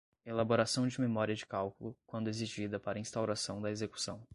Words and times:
elaboração 0.25 0.87
de 0.87 0.99
memória 0.99 1.35
de 1.35 1.45
cálculo, 1.45 1.95
quando 2.07 2.27
exigida 2.27 2.79
para 2.79 2.97
instauração 2.97 3.61
da 3.61 3.69
execução 3.69 4.25